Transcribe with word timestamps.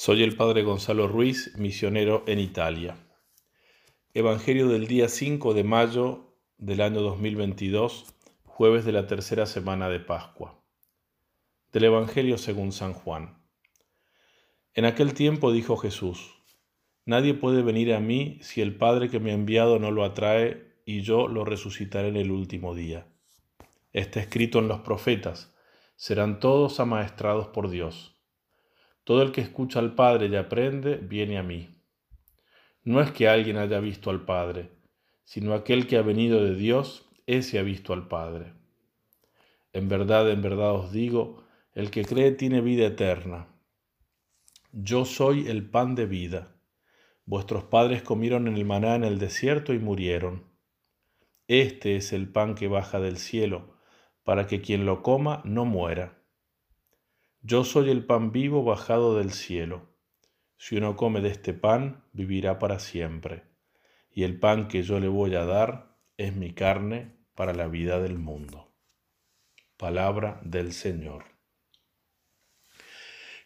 Soy 0.00 0.22
el 0.22 0.36
Padre 0.36 0.62
Gonzalo 0.62 1.08
Ruiz, 1.08 1.52
misionero 1.56 2.22
en 2.28 2.38
Italia. 2.38 2.96
Evangelio 4.14 4.68
del 4.68 4.86
día 4.86 5.08
5 5.08 5.54
de 5.54 5.64
mayo 5.64 6.36
del 6.56 6.82
año 6.82 7.00
2022, 7.00 8.06
jueves 8.44 8.84
de 8.84 8.92
la 8.92 9.08
tercera 9.08 9.44
semana 9.44 9.88
de 9.88 9.98
Pascua. 9.98 10.62
Del 11.72 11.82
Evangelio 11.82 12.38
según 12.38 12.70
San 12.70 12.92
Juan. 12.92 13.42
En 14.72 14.84
aquel 14.84 15.14
tiempo 15.14 15.50
dijo 15.50 15.76
Jesús, 15.76 16.32
Nadie 17.04 17.34
puede 17.34 17.62
venir 17.62 17.92
a 17.92 17.98
mí 17.98 18.38
si 18.40 18.60
el 18.60 18.76
Padre 18.76 19.10
que 19.10 19.18
me 19.18 19.32
ha 19.32 19.34
enviado 19.34 19.80
no 19.80 19.90
lo 19.90 20.04
atrae, 20.04 20.76
y 20.86 21.00
yo 21.00 21.26
lo 21.26 21.44
resucitaré 21.44 22.06
en 22.06 22.16
el 22.16 22.30
último 22.30 22.76
día. 22.76 23.08
Está 23.92 24.20
escrito 24.20 24.60
en 24.60 24.68
los 24.68 24.78
profetas, 24.78 25.56
serán 25.96 26.38
todos 26.38 26.78
amaestrados 26.78 27.48
por 27.48 27.68
Dios. 27.68 28.17
Todo 29.08 29.22
el 29.22 29.32
que 29.32 29.40
escucha 29.40 29.78
al 29.78 29.94
Padre 29.94 30.26
y 30.26 30.36
aprende, 30.36 30.96
viene 30.96 31.38
a 31.38 31.42
mí. 31.42 31.82
No 32.84 33.00
es 33.00 33.10
que 33.10 33.26
alguien 33.26 33.56
haya 33.56 33.80
visto 33.80 34.10
al 34.10 34.26
Padre, 34.26 34.70
sino 35.24 35.54
aquel 35.54 35.86
que 35.86 35.96
ha 35.96 36.02
venido 36.02 36.44
de 36.44 36.54
Dios, 36.54 37.08
ese 37.24 37.58
ha 37.58 37.62
visto 37.62 37.94
al 37.94 38.06
Padre. 38.06 38.52
En 39.72 39.88
verdad, 39.88 40.30
en 40.30 40.42
verdad 40.42 40.74
os 40.74 40.92
digo, 40.92 41.42
el 41.72 41.90
que 41.90 42.04
cree 42.04 42.32
tiene 42.32 42.60
vida 42.60 42.84
eterna. 42.84 43.48
Yo 44.72 45.06
soy 45.06 45.48
el 45.48 45.70
pan 45.70 45.94
de 45.94 46.04
vida. 46.04 46.54
Vuestros 47.24 47.64
padres 47.64 48.02
comieron 48.02 48.46
el 48.46 48.64
maná 48.66 48.94
en 48.94 49.04
el 49.04 49.18
desierto 49.18 49.72
y 49.72 49.78
murieron. 49.78 50.44
Este 51.46 51.96
es 51.96 52.12
el 52.12 52.28
pan 52.28 52.54
que 52.54 52.68
baja 52.68 53.00
del 53.00 53.16
cielo, 53.16 53.78
para 54.22 54.46
que 54.46 54.60
quien 54.60 54.84
lo 54.84 55.02
coma 55.02 55.40
no 55.46 55.64
muera. 55.64 56.17
Yo 57.42 57.62
soy 57.62 57.90
el 57.90 58.04
pan 58.04 58.32
vivo 58.32 58.64
bajado 58.64 59.16
del 59.16 59.32
cielo. 59.32 59.94
Si 60.56 60.76
uno 60.76 60.96
come 60.96 61.20
de 61.20 61.28
este 61.28 61.54
pan, 61.54 62.04
vivirá 62.12 62.58
para 62.58 62.80
siempre. 62.80 63.44
Y 64.10 64.24
el 64.24 64.40
pan 64.40 64.66
que 64.66 64.82
yo 64.82 64.98
le 64.98 65.06
voy 65.06 65.36
a 65.36 65.44
dar 65.44 65.96
es 66.16 66.34
mi 66.34 66.52
carne 66.52 67.16
para 67.36 67.54
la 67.54 67.68
vida 67.68 68.00
del 68.00 68.18
mundo. 68.18 68.74
Palabra 69.76 70.40
del 70.42 70.72
Señor. 70.72 71.26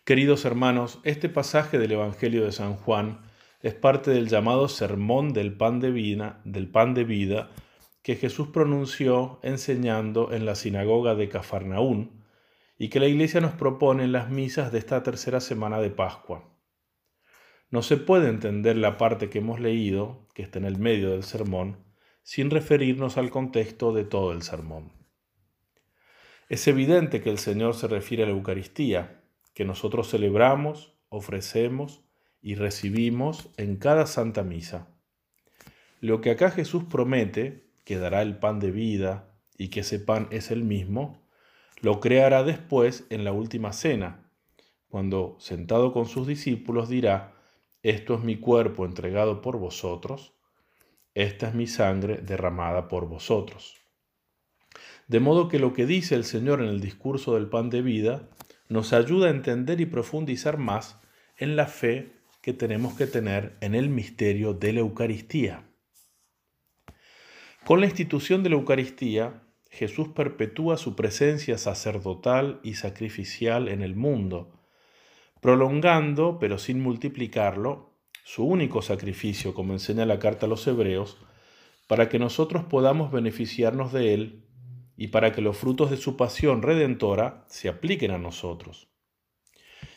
Queridos 0.04 0.46
hermanos, 0.46 0.98
este 1.04 1.28
pasaje 1.28 1.78
del 1.78 1.92
Evangelio 1.92 2.46
de 2.46 2.52
San 2.52 2.76
Juan 2.76 3.20
es 3.60 3.74
parte 3.74 4.10
del 4.10 4.28
llamado 4.28 4.68
sermón 4.68 5.34
del 5.34 5.54
pan 5.54 5.80
de 5.80 5.90
vida, 5.90 6.40
del 6.44 6.68
pan 6.68 6.94
de 6.94 7.04
vida 7.04 7.50
que 8.02 8.16
Jesús 8.16 8.48
pronunció 8.48 9.38
enseñando 9.42 10.32
en 10.32 10.46
la 10.46 10.54
sinagoga 10.54 11.14
de 11.14 11.28
Cafarnaún 11.28 12.21
y 12.82 12.88
que 12.88 12.98
la 12.98 13.06
Iglesia 13.06 13.40
nos 13.40 13.52
propone 13.52 14.02
en 14.02 14.10
las 14.10 14.28
misas 14.28 14.72
de 14.72 14.80
esta 14.80 15.04
tercera 15.04 15.38
semana 15.38 15.80
de 15.80 15.90
Pascua. 15.90 16.52
No 17.70 17.80
se 17.80 17.96
puede 17.96 18.28
entender 18.28 18.76
la 18.76 18.98
parte 18.98 19.30
que 19.30 19.38
hemos 19.38 19.60
leído, 19.60 20.26
que 20.34 20.42
está 20.42 20.58
en 20.58 20.64
el 20.64 20.78
medio 20.78 21.12
del 21.12 21.22
sermón, 21.22 21.76
sin 22.24 22.50
referirnos 22.50 23.18
al 23.18 23.30
contexto 23.30 23.92
de 23.92 24.02
todo 24.02 24.32
el 24.32 24.42
sermón. 24.42 24.90
Es 26.48 26.66
evidente 26.66 27.20
que 27.20 27.30
el 27.30 27.38
Señor 27.38 27.74
se 27.74 27.86
refiere 27.86 28.24
a 28.24 28.26
la 28.26 28.32
Eucaristía, 28.32 29.22
que 29.54 29.64
nosotros 29.64 30.10
celebramos, 30.10 30.92
ofrecemos 31.08 32.02
y 32.40 32.56
recibimos 32.56 33.48
en 33.58 33.76
cada 33.76 34.06
Santa 34.08 34.42
Misa. 34.42 34.88
Lo 36.00 36.20
que 36.20 36.32
acá 36.32 36.50
Jesús 36.50 36.82
promete, 36.90 37.70
que 37.84 37.98
dará 37.98 38.22
el 38.22 38.38
pan 38.40 38.58
de 38.58 38.72
vida 38.72 39.38
y 39.56 39.68
que 39.68 39.80
ese 39.82 40.00
pan 40.00 40.26
es 40.32 40.50
el 40.50 40.64
mismo, 40.64 41.21
lo 41.82 42.00
creará 42.00 42.44
después 42.44 43.06
en 43.10 43.24
la 43.24 43.32
última 43.32 43.72
cena, 43.72 44.30
cuando, 44.88 45.36
sentado 45.40 45.92
con 45.92 46.06
sus 46.06 46.26
discípulos, 46.26 46.88
dirá, 46.88 47.34
Esto 47.82 48.14
es 48.14 48.22
mi 48.22 48.36
cuerpo 48.36 48.86
entregado 48.86 49.42
por 49.42 49.58
vosotros, 49.58 50.32
esta 51.14 51.48
es 51.48 51.54
mi 51.54 51.66
sangre 51.66 52.18
derramada 52.18 52.88
por 52.88 53.08
vosotros. 53.08 53.76
De 55.08 55.18
modo 55.18 55.48
que 55.48 55.58
lo 55.58 55.72
que 55.72 55.84
dice 55.84 56.14
el 56.14 56.24
Señor 56.24 56.62
en 56.62 56.68
el 56.68 56.80
discurso 56.80 57.34
del 57.34 57.48
pan 57.48 57.68
de 57.68 57.82
vida 57.82 58.28
nos 58.68 58.92
ayuda 58.92 59.26
a 59.26 59.30
entender 59.30 59.80
y 59.80 59.86
profundizar 59.86 60.58
más 60.58 61.00
en 61.36 61.56
la 61.56 61.66
fe 61.66 62.12
que 62.40 62.52
tenemos 62.52 62.94
que 62.94 63.06
tener 63.06 63.56
en 63.60 63.74
el 63.74 63.88
misterio 63.88 64.54
de 64.54 64.72
la 64.72 64.80
Eucaristía. 64.80 65.64
Con 67.64 67.80
la 67.80 67.86
institución 67.86 68.42
de 68.42 68.50
la 68.50 68.56
Eucaristía, 68.56 69.42
Jesús 69.72 70.08
perpetúa 70.08 70.76
su 70.76 70.94
presencia 70.94 71.56
sacerdotal 71.56 72.60
y 72.62 72.74
sacrificial 72.74 73.68
en 73.68 73.80
el 73.80 73.96
mundo, 73.96 74.52
prolongando, 75.40 76.38
pero 76.38 76.58
sin 76.58 76.82
multiplicarlo, 76.82 77.90
su 78.22 78.44
único 78.44 78.82
sacrificio, 78.82 79.54
como 79.54 79.72
enseña 79.72 80.04
la 80.04 80.18
carta 80.18 80.44
a 80.44 80.48
los 80.48 80.66
hebreos, 80.66 81.16
para 81.88 82.10
que 82.10 82.18
nosotros 82.18 82.64
podamos 82.64 83.10
beneficiarnos 83.10 83.94
de 83.94 84.12
él 84.12 84.44
y 84.98 85.08
para 85.08 85.32
que 85.32 85.40
los 85.40 85.56
frutos 85.56 85.90
de 85.90 85.96
su 85.96 86.18
pasión 86.18 86.60
redentora 86.60 87.46
se 87.48 87.70
apliquen 87.70 88.10
a 88.10 88.18
nosotros. 88.18 88.88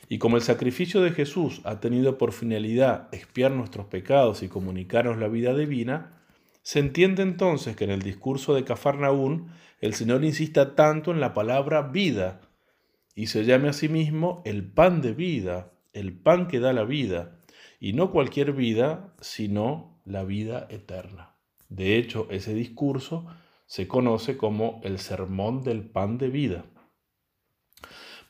Y 0.08 0.20
como 0.20 0.38
el 0.38 0.42
sacrificio 0.42 1.02
de 1.02 1.12
Jesús 1.12 1.60
ha 1.66 1.82
tenido 1.82 2.18
por 2.18 2.32
finalidad 2.32 3.10
expiar 3.14 3.52
nuestros 3.52 3.88
pecados 3.88 4.42
y 4.42 4.48
comunicarnos 4.48 5.18
la 5.18 5.28
vida 5.28 5.54
divina, 5.54 6.25
se 6.66 6.80
entiende 6.80 7.22
entonces 7.22 7.76
que 7.76 7.84
en 7.84 7.92
el 7.92 8.02
discurso 8.02 8.56
de 8.56 8.64
Cafarnaún 8.64 9.52
el 9.82 9.94
Señor 9.94 10.26
insista 10.26 10.74
tanto 10.74 11.12
en 11.12 11.20
la 11.20 11.36
palabra 11.36 11.84
vida 11.84 12.42
y 13.14 13.28
se 13.28 13.46
llame 13.46 13.70
a 13.70 13.74
sí 13.74 13.88
mismo 13.88 14.42
el 14.46 14.66
pan 14.66 15.00
de 15.04 15.14
vida, 15.14 15.72
el 15.94 16.18
pan 16.18 16.48
que 16.48 16.60
da 16.60 16.74
la 16.74 16.84
vida, 16.84 17.40
y 17.80 17.94
no 17.94 18.10
cualquier 18.10 18.54
vida, 18.54 19.14
sino 19.22 20.02
la 20.06 20.24
vida 20.24 20.66
eterna. 20.72 21.36
De 21.70 21.98
hecho, 21.98 22.26
ese 22.32 22.56
discurso 22.56 23.28
se 23.68 23.88
conoce 23.88 24.36
como 24.36 24.82
el 24.84 24.98
sermón 24.98 25.62
del 25.62 25.84
pan 25.84 26.18
de 26.18 26.30
vida. 26.30 26.66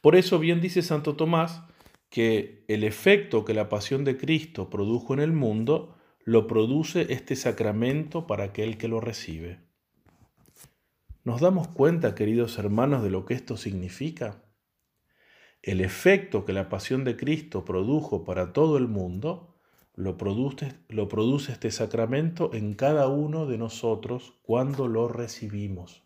Por 0.01 0.17
eso 0.17 0.39
bien 0.39 0.59
dice 0.59 0.81
Santo 0.81 1.15
Tomás 1.15 1.63
que 2.09 2.65
el 2.67 2.83
efecto 2.83 3.45
que 3.45 3.53
la 3.53 3.69
pasión 3.69 4.03
de 4.03 4.17
Cristo 4.17 4.69
produjo 4.69 5.13
en 5.13 5.21
el 5.21 5.31
mundo 5.31 5.95
lo 6.25 6.47
produce 6.47 7.13
este 7.13 7.35
sacramento 7.35 8.25
para 8.25 8.45
aquel 8.45 8.79
que 8.79 8.87
lo 8.87 8.99
recibe. 8.99 9.59
¿Nos 11.23 11.39
damos 11.39 11.67
cuenta, 11.67 12.15
queridos 12.15 12.57
hermanos, 12.57 13.03
de 13.03 13.11
lo 13.11 13.25
que 13.25 13.35
esto 13.35 13.57
significa? 13.57 14.43
El 15.61 15.81
efecto 15.81 16.43
que 16.43 16.51
la 16.51 16.67
pasión 16.67 17.03
de 17.03 17.15
Cristo 17.15 17.63
produjo 17.63 18.23
para 18.23 18.53
todo 18.53 18.77
el 18.77 18.87
mundo, 18.87 19.55
lo 19.93 20.17
produce, 20.17 20.73
lo 20.89 21.07
produce 21.07 21.51
este 21.51 21.69
sacramento 21.69 22.49
en 22.53 22.73
cada 22.73 23.07
uno 23.07 23.45
de 23.45 23.59
nosotros 23.59 24.33
cuando 24.41 24.87
lo 24.87 25.07
recibimos. 25.07 26.01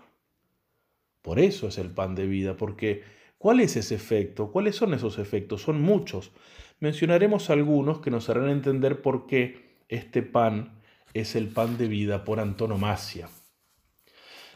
Por 1.22 1.40
eso 1.40 1.70
es 1.70 1.78
el 1.78 1.92
pan 1.92 2.16
de 2.16 2.28
vida, 2.28 2.58
porque 2.58 3.04
¿cuál 3.38 3.62
es 3.62 3.78
ese 3.78 3.96
efecto? 3.96 4.52
¿Cuáles 4.52 4.76
son 4.76 4.94
esos 4.94 5.18
efectos? 5.18 5.62
Son 5.62 5.82
muchos. 5.82 6.32
Mencionaremos 6.82 7.50
algunos 7.50 8.00
que 8.02 8.12
nos 8.12 8.30
harán 8.30 8.50
entender 8.50 9.02
por 9.02 9.26
qué 9.26 9.69
este 9.90 10.22
pan 10.22 10.80
es 11.14 11.36
el 11.36 11.50
pan 11.50 11.78
de 11.78 11.88
vida 11.88 12.24
por 12.24 12.40
antonomasia. 12.40 13.30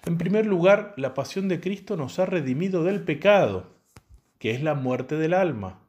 En 0.06 0.18
primer 0.18 0.46
lugar, 0.46 0.94
la 0.98 1.14
pasión 1.14 1.48
de 1.48 1.60
Cristo 1.60 1.98
nos 1.98 2.20
ha 2.20 2.26
redimido 2.26 2.84
del 2.84 3.04
pecado, 3.04 3.74
que 4.38 4.52
es 4.52 4.62
la 4.62 4.76
muerte 4.76 5.16
del 5.16 5.34
alma. 5.34 5.82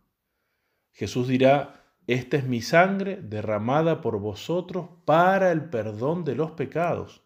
Jesús 0.93 1.29
dirá, 1.29 1.85
esta 2.07 2.37
es 2.37 2.45
mi 2.45 2.63
sangre 2.63 3.17
derramada 3.17 4.01
por 4.01 4.19
vosotros 4.19 4.89
para 5.05 5.53
el 5.53 5.65
perdón 5.65 6.25
de 6.25 6.37
los 6.37 6.53
pecados. 6.53 7.23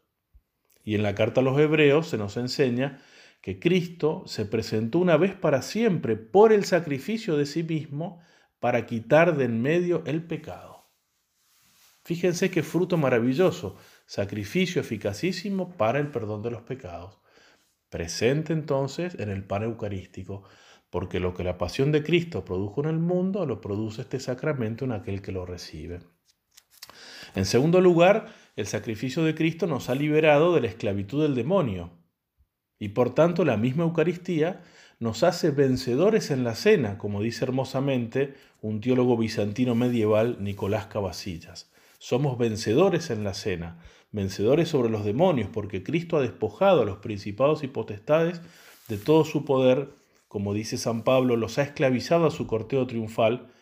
Y 0.82 0.94
en 0.94 1.02
la 1.02 1.14
carta 1.14 1.40
a 1.40 1.44
los 1.44 1.58
hebreos 1.58 2.08
se 2.08 2.16
nos 2.16 2.36
enseña 2.36 3.00
que 3.42 3.60
Cristo 3.60 4.24
se 4.26 4.46
presentó 4.46 4.98
una 4.98 5.16
vez 5.16 5.34
para 5.34 5.62
siempre 5.62 6.16
por 6.16 6.52
el 6.52 6.64
sacrificio 6.64 7.36
de 7.36 7.46
sí 7.46 7.62
mismo 7.62 8.20
para 8.60 8.86
quitar 8.86 9.36
de 9.36 9.44
en 9.44 9.62
medio 9.62 10.03
el 10.06 10.24
pecado. 10.24 10.78
Fíjense 12.09 12.51
qué 12.51 12.63
fruto 12.63 12.97
maravilloso, 12.97 13.77
sacrificio 14.07 14.81
eficacísimo 14.81 15.77
para 15.77 15.99
el 15.99 16.09
perdón 16.09 16.41
de 16.41 16.51
los 16.51 16.63
pecados. 16.63 17.19
Presente 17.91 18.55
entonces 18.55 19.15
en 19.19 19.28
el 19.28 19.45
pan 19.45 19.63
eucarístico, 19.63 20.43
porque 20.89 21.21
lo 21.21 21.34
que 21.34 21.45
la 21.45 21.59
pasión 21.59 21.93
de 21.93 22.03
Cristo 22.03 22.47
produjo 22.47 22.81
en 22.81 22.89
el 22.89 22.99
mundo, 22.99 23.45
lo 23.45 23.60
produce 23.60 24.01
este 24.01 24.21
sacramento 24.21 24.87
en 24.87 24.93
aquel 24.93 25.21
que 25.21 25.33
lo 25.33 25.45
recibe. 25.45 26.01
En 27.34 27.45
segundo 27.45 27.83
lugar, 27.83 28.33
el 28.57 28.66
sacrificio 28.66 29.22
de 29.22 29.34
Cristo 29.34 29.66
nos 29.66 29.91
ha 29.91 29.95
liberado 29.95 30.55
de 30.55 30.63
la 30.63 30.69
esclavitud 30.69 31.22
del 31.22 31.34
demonio, 31.34 31.91
y 32.78 32.89
por 32.89 33.15
tanto 33.15 33.45
la 33.45 33.59
misma 33.59 33.84
Eucaristía 33.84 34.63
nos 34.99 35.25
hace 35.25 35.51
vencedores 35.51 36.31
en 36.31 36.43
la 36.43 36.55
cena, 36.55 36.97
como 36.97 37.21
dice 37.21 37.45
hermosamente 37.45 38.33
un 38.63 38.81
teólogo 38.81 39.19
bizantino 39.19 39.75
medieval, 39.75 40.39
Nicolás 40.41 40.87
Cavasillas. 40.87 41.71
Somos 41.98 42.39
vencedores 42.39 43.10
en 43.10 43.24
la 43.24 43.34
cena, 43.34 43.80
vencedores 44.12 44.68
sobre 44.68 44.89
los 44.89 45.04
demonios, 45.04 45.50
porque 45.53 45.83
Cristo 45.83 46.16
ha 46.16 46.22
despojado 46.22 46.83
a 46.83 46.84
los 46.84 46.98
principados 46.98 47.65
y 47.65 47.68
potestades 47.68 48.41
de 48.86 48.98
todo 48.98 49.24
su 49.24 49.45
poder, 49.45 49.91
como 50.28 50.54
dice 50.54 50.78
San 50.78 51.03
Pablo, 51.03 51.36
los 51.36 51.59
ha 51.59 51.62
esclavizado 51.62 52.27
a 52.27 52.30
su 52.30 52.47
corteo 52.47 52.86
triunfal, 52.86 53.53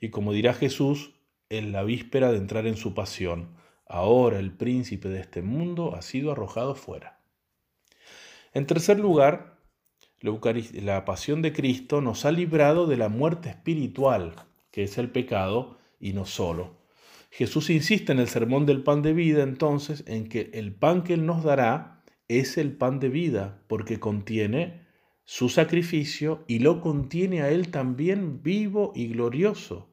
y 0.00 0.10
como 0.10 0.32
dirá 0.32 0.52
Jesús 0.52 1.14
en 1.48 1.72
la 1.72 1.82
víspera 1.82 2.30
de 2.30 2.38
entrar 2.38 2.66
en 2.66 2.76
su 2.76 2.92
pasión, 2.94 3.56
ahora 3.86 4.38
el 4.38 4.52
príncipe 4.52 5.08
de 5.08 5.20
este 5.20 5.40
mundo 5.40 5.94
ha 5.94 6.02
sido 6.02 6.30
arrojado 6.30 6.74
fuera. 6.74 7.20
En 8.52 8.66
tercer 8.66 9.00
lugar, 9.00 9.58
la 10.20 11.04
pasión 11.04 11.42
de 11.42 11.52
Cristo 11.52 12.00
nos 12.00 12.24
ha 12.24 12.32
librado 12.32 12.86
de 12.86 12.96
la 12.96 13.08
muerte 13.08 13.48
espiritual, 13.48 14.34
que 14.70 14.82
es 14.82 14.98
el 14.98 15.10
pecado, 15.10 15.78
y 16.00 16.12
no 16.12 16.26
solo. 16.26 16.77
Jesús 17.30 17.70
insiste 17.70 18.12
en 18.12 18.18
el 18.18 18.28
sermón 18.28 18.66
del 18.66 18.82
pan 18.82 19.02
de 19.02 19.12
vida 19.12 19.42
entonces 19.42 20.04
en 20.06 20.28
que 20.28 20.50
el 20.54 20.74
pan 20.74 21.04
que 21.04 21.14
Él 21.14 21.26
nos 21.26 21.44
dará 21.44 22.02
es 22.26 22.58
el 22.58 22.76
pan 22.76 23.00
de 23.00 23.08
vida, 23.08 23.62
porque 23.68 23.98
contiene 23.98 24.86
su 25.24 25.48
sacrificio 25.48 26.44
y 26.46 26.60
lo 26.60 26.80
contiene 26.80 27.42
a 27.42 27.50
Él 27.50 27.70
también 27.70 28.42
vivo 28.42 28.92
y 28.94 29.08
glorioso, 29.08 29.92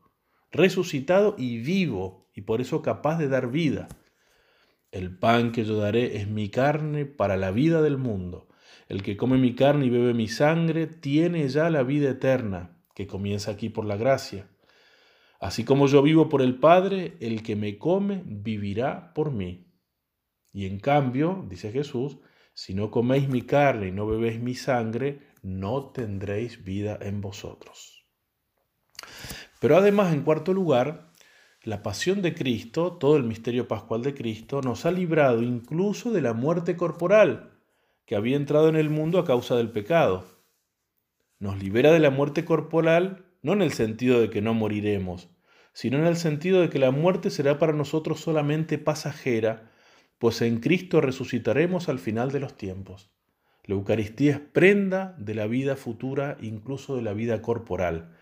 resucitado 0.51 1.35
y 1.37 1.57
vivo, 1.59 2.29
y 2.33 2.41
por 2.41 2.61
eso 2.61 2.81
capaz 2.81 3.17
de 3.17 3.27
dar 3.27 3.51
vida. 3.51 3.87
El 4.91 5.17
pan 5.17 5.51
que 5.51 5.65
yo 5.65 5.77
daré 5.77 6.17
es 6.17 6.27
mi 6.29 6.49
carne 6.49 7.05
para 7.05 7.35
la 7.35 7.51
vida 7.51 7.81
del 7.81 7.97
mundo. 7.97 8.47
El 8.87 9.03
que 9.03 9.17
come 9.17 9.37
mi 9.37 9.55
carne 9.55 9.87
y 9.87 9.89
bebe 9.89 10.13
mi 10.13 10.27
sangre 10.27 10.87
tiene 10.87 11.47
ya 11.49 11.69
la 11.69 11.83
vida 11.83 12.09
eterna, 12.09 12.77
que 12.93 13.07
comienza 13.07 13.51
aquí 13.51 13.69
por 13.69 13.85
la 13.85 13.97
gracia. 13.97 14.47
Así 15.45 15.63
como 15.63 15.85
yo 15.85 16.01
vivo 16.01 16.27
por 16.27 16.41
el 16.41 16.55
Padre, 16.55 17.17
el 17.19 17.43
que 17.43 17.55
me 17.55 17.77
come 17.77 18.23
vivirá 18.25 19.13
por 19.13 19.29
mí. 19.29 19.71
Y 20.51 20.65
en 20.65 20.79
cambio, 20.79 21.45
dice 21.47 21.71
Jesús, 21.71 22.17
si 22.55 22.73
no 22.73 22.89
coméis 22.89 23.29
mi 23.29 23.43
carne 23.43 23.89
y 23.89 23.91
no 23.91 24.07
bebéis 24.07 24.41
mi 24.41 24.55
sangre, 24.55 25.19
no 25.43 25.91
tendréis 25.91 26.63
vida 26.63 26.97
en 26.99 27.21
vosotros. 27.21 28.07
Pero 29.59 29.77
además, 29.77 30.15
en 30.15 30.23
cuarto 30.23 30.51
lugar, 30.51 31.11
la 31.61 31.83
pasión 31.83 32.23
de 32.23 32.33
Cristo, 32.33 32.93
todo 32.93 33.15
el 33.15 33.21
misterio 33.21 33.67
pascual 33.67 34.01
de 34.01 34.15
Cristo, 34.15 34.61
nos 34.63 34.87
ha 34.87 34.91
librado 34.91 35.43
incluso 35.43 36.09
de 36.09 36.23
la 36.23 36.33
muerte 36.33 36.75
corporal 36.75 37.51
que 38.07 38.15
había 38.15 38.35
entrado 38.35 38.67
en 38.67 38.77
el 38.77 38.89
mundo 38.89 39.19
a 39.19 39.25
causa 39.25 39.55
del 39.55 39.69
pecado. 39.69 40.25
Nos 41.37 41.61
libera 41.61 41.91
de 41.91 41.99
la 41.99 42.09
muerte 42.09 42.45
corporal 42.45 43.25
no 43.45 43.53
en 43.53 43.61
el 43.61 43.73
sentido 43.73 44.19
de 44.21 44.31
que 44.31 44.41
no 44.41 44.55
moriremos, 44.55 45.29
sino 45.75 45.97
en 45.97 46.05
el 46.05 46.15
sentido 46.15 46.61
de 46.61 46.69
que 46.69 46.79
la 46.79 46.91
muerte 46.91 47.29
será 47.29 47.59
para 47.59 47.73
nosotros 47.73 48.21
solamente 48.21 48.77
pasajera, 48.77 49.73
pues 50.19 50.41
en 50.41 50.61
Cristo 50.61 51.01
resucitaremos 51.01 51.89
al 51.89 51.99
final 51.99 52.31
de 52.31 52.39
los 52.39 52.55
tiempos. 52.55 53.11
La 53.65 53.75
Eucaristía 53.75 54.31
es 54.31 54.39
prenda 54.39 55.17
de 55.19 55.35
la 55.35 55.47
vida 55.47 55.75
futura, 55.75 56.37
incluso 56.41 56.95
de 56.95 57.01
la 57.01 57.11
vida 57.11 57.41
corporal. 57.41 58.15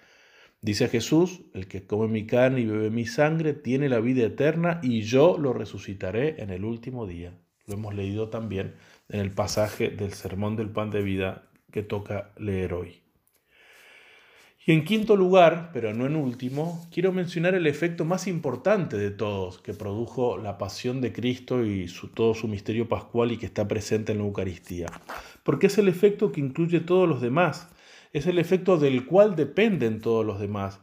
Dice 0.62 0.88
Jesús, 0.88 1.42
el 1.54 1.68
que 1.68 1.86
come 1.86 2.08
mi 2.08 2.26
carne 2.26 2.62
y 2.62 2.66
bebe 2.66 2.90
mi 2.90 3.06
sangre 3.06 3.54
tiene 3.54 3.88
la 3.88 4.00
vida 4.00 4.26
eterna 4.26 4.80
y 4.82 5.04
yo 5.04 5.38
lo 5.38 5.54
resucitaré 5.54 6.42
en 6.42 6.50
el 6.50 6.66
último 6.66 7.06
día. 7.06 7.38
Lo 7.68 7.76
hemos 7.76 7.94
leído 7.94 8.30
también 8.30 8.74
en 9.10 9.20
el 9.20 9.30
pasaje 9.30 9.90
del 9.90 10.14
Sermón 10.14 10.56
del 10.56 10.72
Pan 10.72 10.90
de 10.90 11.04
Vida 11.04 11.44
que 11.72 11.84
toca 11.84 12.32
leer 12.36 12.74
hoy. 12.74 13.03
Y 14.66 14.72
en 14.72 14.86
quinto 14.86 15.18
lugar, 15.18 15.72
pero 15.74 15.94
no 15.94 16.06
en 16.06 16.16
último, 16.16 16.88
quiero 16.90 17.12
mencionar 17.12 17.54
el 17.54 17.68
efecto 17.68 18.06
más 18.06 18.28
importante 18.28 18.98
de 18.98 19.12
todos 19.12 19.60
que 19.60 19.74
produjo 19.74 20.38
la 20.38 20.58
pasión 20.58 21.02
de 21.02 21.12
Cristo 21.12 21.66
y 21.66 21.92
todo 22.14 22.34
su 22.34 22.48
misterio 22.48 22.88
pascual 22.88 23.34
y 23.34 23.38
que 23.38 23.46
está 23.46 23.68
presente 23.68 24.14
en 24.14 24.20
la 24.20 24.24
Eucaristía. 24.24 24.88
Porque 25.44 25.68
es 25.68 25.78
el 25.80 25.90
efecto 25.90 26.32
que 26.32 26.40
incluye 26.40 26.80
todos 26.80 27.10
los 27.10 27.22
demás, 27.22 27.68
es 28.14 28.26
el 28.26 28.40
efecto 28.40 28.78
del 28.78 29.06
cual 29.06 29.36
dependen 29.36 30.00
todos 30.00 30.26
los 30.26 30.40
demás, 30.40 30.80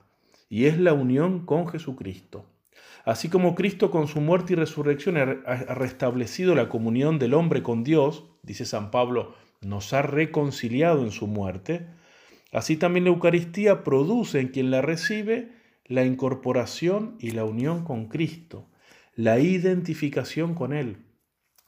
y 0.50 0.66
es 0.66 0.78
la 0.78 0.92
unión 0.92 1.46
con 1.46 1.66
Jesucristo. 1.66 2.44
Así 3.06 3.30
como 3.30 3.54
Cristo 3.54 3.90
con 3.90 4.08
su 4.08 4.20
muerte 4.20 4.52
y 4.52 4.56
resurrección 4.56 5.16
ha 5.16 5.24
restablecido 5.74 6.54
la 6.54 6.68
comunión 6.68 7.18
del 7.18 7.32
hombre 7.32 7.62
con 7.62 7.82
Dios, 7.82 8.24
dice 8.42 8.66
San 8.66 8.90
Pablo, 8.90 9.34
nos 9.62 9.94
ha 9.94 10.02
reconciliado 10.02 11.02
en 11.02 11.12
su 11.12 11.26
muerte, 11.26 11.86
Así 12.52 12.76
también 12.76 13.05
la 13.05 13.11
Eucaristía 13.11 13.85
produce 13.85 14.41
en 14.41 14.49
quien 14.49 14.70
la 14.70 14.82
recibe 14.82 15.52
la 15.85 16.05
incorporación 16.05 17.17
y 17.19 17.32
la 17.32 17.44
unión 17.44 17.85
con 17.85 18.08
Cristo, 18.08 18.69
la 19.14 19.38
identificación 19.38 20.55
con 20.55 20.73
Él. 20.73 20.99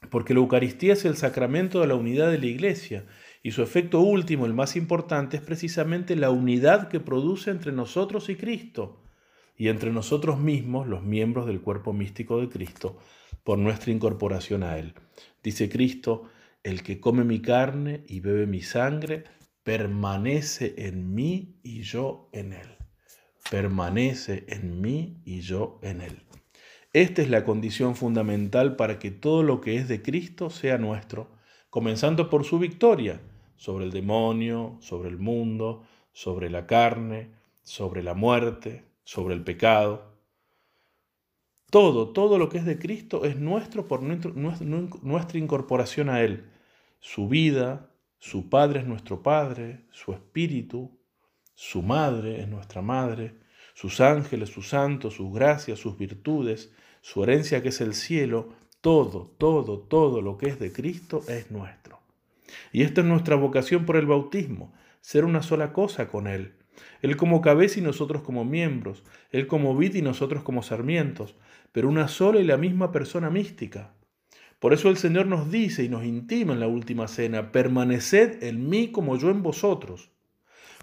Porque 0.09 0.33
la 0.33 0.41
Eucaristía 0.41 0.93
es 0.93 1.05
el 1.05 1.15
sacramento 1.15 1.79
de 1.81 1.87
la 1.87 1.95
unidad 1.95 2.31
de 2.31 2.39
la 2.39 2.45
Iglesia 2.45 3.05
y 3.41 3.51
su 3.51 3.61
efecto 3.61 3.99
último, 3.99 4.45
el 4.45 4.53
más 4.53 4.75
importante, 4.75 5.37
es 5.37 5.43
precisamente 5.43 6.15
la 6.15 6.29
unidad 6.29 6.87
que 6.87 6.99
produce 6.99 7.51
entre 7.51 7.71
nosotros 7.71 8.29
y 8.29 8.35
Cristo 8.35 9.03
y 9.57 9.67
entre 9.67 9.91
nosotros 9.91 10.39
mismos, 10.39 10.87
los 10.87 11.03
miembros 11.03 11.45
del 11.45 11.61
cuerpo 11.61 11.93
místico 11.93 12.39
de 12.39 12.49
Cristo, 12.49 12.97
por 13.43 13.59
nuestra 13.59 13.91
incorporación 13.91 14.63
a 14.63 14.77
Él. 14.77 14.93
Dice 15.43 15.69
Cristo, 15.69 16.29
el 16.63 16.83
que 16.83 16.99
come 16.99 17.23
mi 17.23 17.41
carne 17.41 18.03
y 18.07 18.21
bebe 18.21 18.47
mi 18.47 18.61
sangre, 18.61 19.25
permanece 19.63 20.75
en 20.77 21.13
mí 21.13 21.55
y 21.63 21.81
yo 21.81 22.29
en 22.31 22.53
él. 22.53 22.77
Permanece 23.49 24.45
en 24.47 24.81
mí 24.81 25.17
y 25.25 25.41
yo 25.41 25.79
en 25.81 26.01
él. 26.01 26.21
Esta 26.93 27.21
es 27.21 27.29
la 27.29 27.43
condición 27.43 27.95
fundamental 27.95 28.75
para 28.75 28.99
que 28.99 29.09
todo 29.09 29.41
lo 29.41 29.61
que 29.61 29.77
es 29.77 29.87
de 29.87 30.01
Cristo 30.01 30.49
sea 30.49 30.77
nuestro, 30.77 31.31
comenzando 31.69 32.29
por 32.29 32.43
su 32.43 32.59
victoria 32.59 33.19
sobre 33.55 33.85
el 33.85 33.91
demonio, 33.91 34.77
sobre 34.79 35.09
el 35.09 35.17
mundo, 35.17 35.83
sobre 36.11 36.49
la 36.49 36.67
carne, 36.67 37.31
sobre 37.63 38.03
la 38.03 38.13
muerte, 38.13 38.83
sobre 39.03 39.33
el 39.33 39.43
pecado. 39.43 40.13
Todo, 41.71 42.09
todo 42.09 42.37
lo 42.37 42.49
que 42.49 42.59
es 42.59 42.65
de 42.65 42.77
Cristo 42.77 43.25
es 43.25 43.37
nuestro 43.37 43.87
por 43.87 44.03
nuestra 44.03 45.39
incorporación 45.39 46.09
a 46.09 46.21
Él. 46.21 46.51
Su 46.99 47.27
vida, 47.27 47.89
su 48.23 48.47
Padre 48.47 48.79
es 48.79 48.87
nuestro 48.87 49.21
Padre, 49.21 49.81
su 49.91 50.13
Espíritu, 50.13 50.97
su 51.55 51.81
Madre 51.81 52.39
es 52.39 52.47
nuestra 52.47 52.81
Madre, 52.81 53.35
sus 53.73 53.99
ángeles, 53.99 54.47
sus 54.47 54.69
santos, 54.69 55.15
sus 55.15 55.33
gracias, 55.33 55.79
sus 55.79 55.97
virtudes, 55.97 56.73
su 57.01 57.21
herencia 57.21 57.61
que 57.61 57.67
es 57.67 57.81
el 57.81 57.93
cielo, 57.93 58.53
todo, 58.79 59.35
todo, 59.37 59.79
todo 59.79 60.21
lo 60.21 60.37
que 60.37 60.47
es 60.47 60.57
de 60.57 60.71
Cristo 60.71 61.21
es 61.27 61.51
nuestro. 61.51 61.99
Y 62.71 62.83
esta 62.83 63.01
es 63.01 63.07
nuestra 63.07 63.35
vocación 63.35 63.85
por 63.85 63.97
el 63.97 64.05
bautismo, 64.05 64.73
ser 65.01 65.25
una 65.25 65.43
sola 65.43 65.73
cosa 65.73 66.07
con 66.07 66.27
Él. 66.27 66.53
Él 67.01 67.17
como 67.17 67.41
cabeza 67.41 67.79
y 67.79 67.83
nosotros 67.83 68.21
como 68.21 68.45
miembros, 68.45 69.03
Él 69.31 69.47
como 69.47 69.75
vid 69.75 69.95
y 69.95 70.01
nosotros 70.01 70.43
como 70.43 70.63
sarmientos, 70.63 71.35
pero 71.73 71.89
una 71.89 72.07
sola 72.07 72.39
y 72.39 72.45
la 72.45 72.55
misma 72.55 72.93
persona 72.93 73.29
mística. 73.29 73.91
Por 74.63 74.71
eso 74.71 74.87
el 74.87 74.95
Señor 74.95 75.25
nos 75.25 75.51
dice 75.51 75.83
y 75.83 75.89
nos 75.89 76.05
intima 76.05 76.53
en 76.53 76.61
la 76.61 76.67
última 76.67 77.09
cena, 77.09 77.51
permaneced 77.51 78.41
en 78.43 78.69
mí 78.69 78.93
como 78.93 79.17
yo 79.17 79.29
en 79.29 79.43
vosotros. 79.43 80.09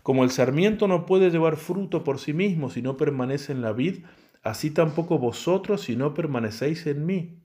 Como 0.03 0.23
el 0.23 0.29
sarmiento 0.29 0.87
no 0.87 1.07
puede 1.07 1.31
llevar 1.31 1.57
fruto 1.57 2.05
por 2.05 2.19
sí 2.19 2.35
mismo 2.35 2.69
si 2.69 2.83
no 2.83 2.99
permanece 2.99 3.53
en 3.53 3.63
la 3.63 3.73
vid, 3.73 4.05
así 4.43 4.71
tampoco 4.71 5.19
vosotros 5.19 5.81
si 5.81 5.97
no 5.97 6.13
permanecéis 6.13 6.87
en 6.87 7.07
mí. 7.07 7.43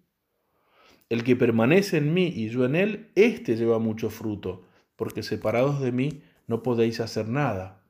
El 1.08 1.24
que 1.24 1.38
permanece 1.38 2.00
en 2.00 2.13
mí 2.13 2.27
y 2.27 2.50
yo 2.50 2.65
en 2.65 2.75
él, 2.75 3.12
éste 3.15 3.56
lleva 3.56 3.80
mucho 3.80 4.10
fruto, 4.10 4.68
porque 4.98 5.24
separados 5.24 5.80
de 5.80 5.94
mí 5.94 6.22
no 6.48 6.63
podéis 6.63 7.00
hacer 7.00 7.30
nada. 7.30 7.88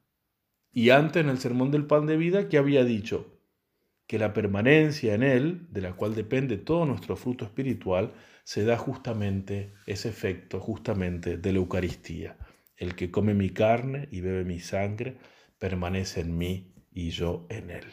Y 0.71 0.91
antes 0.91 1.23
en 1.23 1.31
el 1.31 1.39
sermón 1.39 1.71
del 1.71 1.87
pan 1.87 2.05
de 2.05 2.15
vida, 2.15 2.47
que 2.47 2.59
había 2.59 2.85
dicho? 2.85 3.34
Que 4.07 4.19
la 4.19 4.33
permanencia 4.33 5.13
en 5.13 5.23
él, 5.23 5.67
de 5.71 5.81
la 5.81 5.93
cual 5.93 6.15
depende 6.15 6.57
todo 6.57 6.85
nuestro 6.85 7.15
fruto 7.15 7.45
espiritual, 7.45 8.13
se 8.43 8.63
da 8.63 8.77
justamente 8.77 9.73
ese 9.87 10.09
efecto, 10.09 10.59
justamente 10.59 11.37
de 11.37 11.51
la 11.51 11.57
Eucaristía. 11.57 12.37
El 12.77 12.95
que 12.95 13.09
come 13.09 13.33
mi 13.33 13.49
carne 13.49 14.07
y 14.11 14.21
bebe 14.21 14.43
mi 14.43 14.59
sangre 14.59 15.17
permanece 15.57 16.21
en 16.21 16.37
mí 16.37 16.73
y 16.91 17.09
yo 17.09 17.47
en 17.49 17.71
él. 17.71 17.85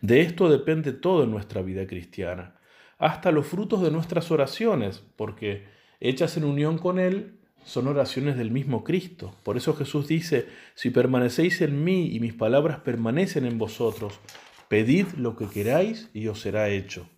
De 0.00 0.20
esto 0.20 0.48
depende 0.48 0.92
todo 0.92 1.24
en 1.24 1.30
nuestra 1.30 1.62
vida 1.62 1.86
cristiana, 1.86 2.58
hasta 2.98 3.32
los 3.32 3.46
frutos 3.46 3.82
de 3.82 3.90
nuestras 3.90 4.30
oraciones, 4.30 5.02
porque 5.16 5.66
hechas 6.00 6.36
en 6.36 6.44
unión 6.44 6.78
con 6.78 6.98
Él 6.98 7.38
son 7.64 7.86
oraciones 7.86 8.36
del 8.36 8.50
mismo 8.50 8.84
Cristo. 8.84 9.34
Por 9.42 9.56
eso 9.56 9.74
Jesús 9.74 10.08
dice, 10.08 10.46
si 10.74 10.90
permanecéis 10.90 11.60
en 11.60 11.84
mí 11.84 12.14
y 12.14 12.20
mis 12.20 12.34
palabras 12.34 12.80
permanecen 12.80 13.44
en 13.44 13.58
vosotros, 13.58 14.20
pedid 14.68 15.06
lo 15.16 15.36
que 15.36 15.48
queráis 15.48 16.10
y 16.12 16.28
os 16.28 16.40
será 16.40 16.68
hecho. 16.68 17.08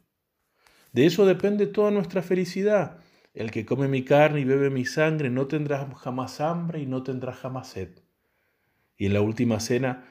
De 0.92 1.07
eso 1.07 1.26
depende 1.26 1.66
toda 1.66 1.90
nuestra 1.90 2.23
felicidad. 2.23 2.99
El 3.33 3.50
que 3.50 3.64
come 3.64 3.87
mi 3.87 4.04
carne 4.04 4.40
y 4.40 4.45
bebe 4.45 4.71
mi 4.71 4.85
sangre 4.85 5.30
no 5.30 5.47
tendrá 5.47 5.88
jamás 5.97 6.40
hambre 6.40 6.80
y 6.80 6.87
no 6.87 7.02
tendrá 7.02 7.33
jamás 7.33 7.69
sed. 7.69 8.00
Y 8.97 9.07
en 9.07 9.14
la 9.14 9.21
última 9.21 9.61
cena 9.61 10.04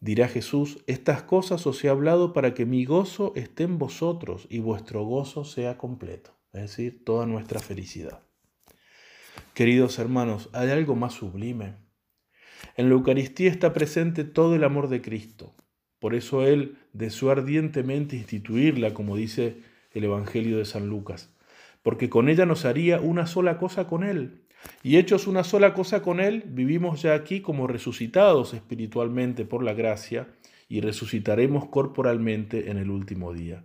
dirá 0.00 0.28
Jesús, 0.28 0.82
estas 0.86 1.22
cosas 1.22 1.66
os 1.66 1.82
he 1.84 1.88
hablado 1.88 2.32
para 2.32 2.54
que 2.54 2.66
mi 2.66 2.84
gozo 2.84 3.32
esté 3.36 3.64
en 3.64 3.78
vosotros 3.78 4.46
y 4.50 4.58
vuestro 4.58 5.04
gozo 5.04 5.44
sea 5.44 5.78
completo, 5.78 6.36
es 6.52 6.62
decir, 6.62 7.04
toda 7.04 7.24
nuestra 7.24 7.60
felicidad. 7.60 8.22
Queridos 9.54 9.98
hermanos, 9.98 10.50
hay 10.52 10.70
algo 10.70 10.96
más 10.96 11.14
sublime. 11.14 11.76
En 12.76 12.88
la 12.88 12.94
Eucaristía 12.94 13.50
está 13.50 13.72
presente 13.72 14.24
todo 14.24 14.54
el 14.54 14.64
amor 14.64 14.88
de 14.88 15.00
Cristo, 15.00 15.54
Por 15.98 16.14
eso 16.14 16.46
Él 16.46 16.76
deseó 16.92 17.30
ardientemente 17.30 18.16
instituirla, 18.16 18.94
como 18.94 19.16
dice 19.16 19.58
el 19.92 20.04
Evangelio 20.04 20.58
de 20.58 20.64
San 20.64 20.88
Lucas, 20.88 21.34
porque 21.82 22.10
con 22.10 22.28
ella 22.28 22.46
nos 22.46 22.64
haría 22.64 23.00
una 23.00 23.26
sola 23.26 23.58
cosa 23.58 23.86
con 23.86 24.04
Él. 24.04 24.42
Y 24.82 24.96
hechos 24.96 25.26
una 25.26 25.44
sola 25.44 25.74
cosa 25.74 26.02
con 26.02 26.20
Él, 26.20 26.44
vivimos 26.46 27.02
ya 27.02 27.14
aquí 27.14 27.40
como 27.40 27.66
resucitados 27.66 28.54
espiritualmente 28.54 29.44
por 29.44 29.62
la 29.62 29.74
gracia 29.74 30.28
y 30.68 30.80
resucitaremos 30.80 31.68
corporalmente 31.68 32.70
en 32.70 32.78
el 32.78 32.90
último 32.90 33.32
día. 33.32 33.64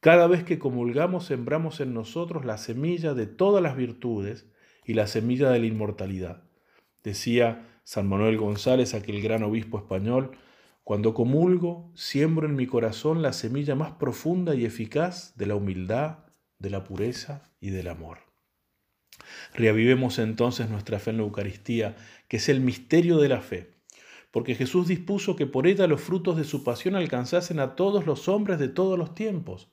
Cada 0.00 0.26
vez 0.26 0.44
que 0.44 0.58
comulgamos 0.58 1.26
sembramos 1.26 1.80
en 1.80 1.94
nosotros 1.94 2.44
la 2.44 2.58
semilla 2.58 3.14
de 3.14 3.26
todas 3.26 3.62
las 3.62 3.76
virtudes 3.76 4.46
y 4.84 4.94
la 4.94 5.06
semilla 5.06 5.50
de 5.50 5.58
la 5.58 5.66
inmortalidad. 5.66 6.44
Decía 7.02 7.80
San 7.84 8.08
Manuel 8.08 8.36
González, 8.36 8.94
aquel 8.94 9.22
gran 9.22 9.42
obispo 9.42 9.78
español, 9.78 10.32
cuando 10.86 11.14
comulgo, 11.14 11.90
siembro 11.96 12.46
en 12.46 12.54
mi 12.54 12.68
corazón 12.68 13.20
la 13.20 13.32
semilla 13.32 13.74
más 13.74 13.94
profunda 13.94 14.54
y 14.54 14.64
eficaz 14.64 15.36
de 15.36 15.46
la 15.46 15.56
humildad, 15.56 16.18
de 16.60 16.70
la 16.70 16.84
pureza 16.84 17.50
y 17.60 17.70
del 17.70 17.88
amor. 17.88 18.18
Reavivemos 19.52 20.20
entonces 20.20 20.70
nuestra 20.70 21.00
fe 21.00 21.10
en 21.10 21.16
la 21.16 21.24
Eucaristía, 21.24 21.96
que 22.28 22.36
es 22.36 22.48
el 22.48 22.60
misterio 22.60 23.18
de 23.18 23.28
la 23.28 23.40
fe, 23.40 23.74
porque 24.30 24.54
Jesús 24.54 24.86
dispuso 24.86 25.34
que 25.34 25.46
por 25.46 25.66
ella 25.66 25.88
los 25.88 26.00
frutos 26.00 26.36
de 26.36 26.44
su 26.44 26.62
pasión 26.62 26.94
alcanzasen 26.94 27.58
a 27.58 27.74
todos 27.74 28.06
los 28.06 28.28
hombres 28.28 28.60
de 28.60 28.68
todos 28.68 28.96
los 28.96 29.12
tiempos, 29.12 29.68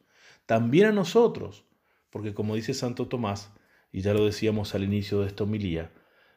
también 0.48 0.88
a 0.88 0.91
nosotros, 0.93 1.63
porque 2.10 2.34
como 2.34 2.55
dice 2.55 2.74
Santo 2.74 3.08
Tomás, 3.08 3.51
y 3.91 4.01
ya 4.01 4.15
lo 4.15 4.25
decíamos 4.25 4.74
al 4.74 4.84
inicio 4.84 5.22
de 5.22 5.27
esta 5.27 5.43
homilía, 5.43 5.91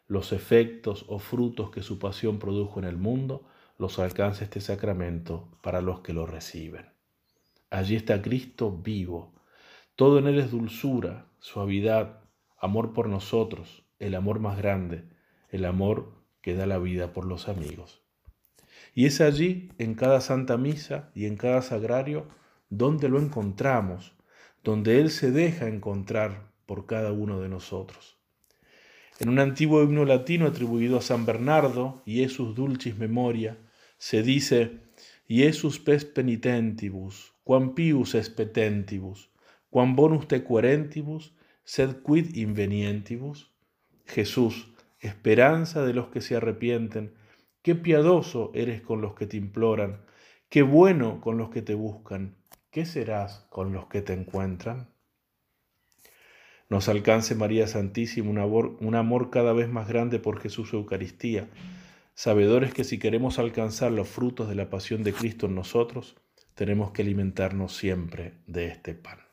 los 0.07 0.33
efectos 0.33 1.07
o 1.09 1.19
frutos 1.19 1.71
que 1.71 1.83
su 1.83 1.99
pasión 1.99 2.39
produjo 2.39 2.79
en 2.79 2.85
el 2.85 2.99
mundo 2.99 3.49
los 3.79 3.99
alcanza 3.99 4.45
este 4.45 4.61
sacramento 4.61 5.49
para 5.63 5.81
los 5.81 6.01
que 6.01 6.13
lo 6.13 6.27
reciben. 6.27 6.87
Allí 7.71 7.97
está 7.97 8.23
Cristo 8.23 8.71
vivo. 8.71 9.35
Todo 9.97 10.19
en 10.19 10.27
Él 10.27 10.39
es 10.39 10.51
dulzura, 10.51 11.27
suavidad, 11.41 12.21
amor 12.59 12.93
por 12.93 13.09
nosotros, 13.09 13.85
el 13.99 14.15
amor 14.15 14.41
más 14.41 14.59
grande, 14.59 15.05
el 15.51 15.65
amor 15.65 16.13
que 16.41 16.55
da 16.55 16.67
la 16.67 16.79
vida 16.79 17.13
por 17.13 17.25
los 17.25 17.49
amigos. 17.49 18.03
Y 18.95 19.07
es 19.07 19.21
allí, 19.21 19.71
en 19.79 19.95
cada 19.95 20.21
Santa 20.21 20.57
Misa 20.57 21.11
y 21.15 21.27
en 21.27 21.37
cada 21.37 21.61
sagrario, 21.63 22.27
donde 22.71 23.09
lo 23.09 23.19
encontramos, 23.19 24.13
donde 24.63 25.01
Él 25.01 25.11
se 25.11 25.31
deja 25.31 25.69
encontrar 25.69 26.51
por 26.67 26.87
cada 26.87 27.13
uno 27.13 27.41
de 27.41 27.49
nosotros. 27.49 28.17
En 29.19 29.29
un 29.29 29.39
antiguo 29.39 29.83
himno 29.83 30.05
latino 30.05 30.47
atribuido 30.47 30.99
a 30.99 31.03
San 31.03 31.25
Bernardo, 31.25 32.03
Iesus 32.05 32.55
Dulcis 32.55 32.97
Memoria, 32.99 33.57
se 33.99 34.23
dice, 34.23 34.81
Iesus 35.29 35.79
pes 35.81 36.05
penitentibus, 36.05 37.35
quam 37.45 37.75
pius 37.75 38.15
expetentibus, 38.15 39.31
quam 39.71 39.97
bonus 39.97 40.29
te 40.29 40.45
querentibus, 40.45 41.35
sed 41.65 42.03
quid 42.03 42.37
invenientibus. 42.37 43.53
Jesús, 44.07 44.73
esperanza 45.01 45.85
de 45.85 45.93
los 45.93 46.09
que 46.09 46.21
se 46.21 46.37
arrepienten, 46.37 47.15
qué 47.63 47.75
piadoso 47.75 48.53
eres 48.55 48.83
con 48.83 49.01
los 49.01 49.15
que 49.15 49.27
te 49.27 49.37
imploran, 49.37 50.03
qué 50.49 50.63
bueno 50.63 51.21
con 51.21 51.39
los 51.39 51.51
que 51.51 51.63
te 51.63 51.75
buscan 51.75 52.37
¿qué 52.77 52.85
serás 52.85 53.47
con 53.49 53.73
los 53.73 53.87
que 53.87 54.03
te 54.03 54.13
encuentran? 54.13 54.91
Nos 56.69 56.91
alcance 56.91 57.35
María 57.35 57.67
Santísima 57.67 58.45
un 58.45 58.95
amor 58.95 59.31
cada 59.31 59.55
vez 59.55 59.71
más 59.71 59.89
grande 59.89 60.19
por 60.19 60.39
Jesús 60.41 60.75
Eucaristía, 60.75 61.49
sabedores 62.17 62.73
que 62.73 62.83
si 62.83 62.99
queremos 62.99 63.39
alcanzar 63.39 63.93
los 63.93 64.09
frutos 64.09 64.49
de 64.49 64.55
la 64.55 64.71
pasión 64.71 65.05
de 65.05 65.13
Cristo 65.13 65.47
en 65.47 65.55
nosotros, 65.55 66.17
tenemos 66.55 66.91
que 66.91 67.03
alimentarnos 67.03 67.77
siempre 67.77 68.33
de 68.47 68.69
este 68.69 68.95
pan. 68.95 69.26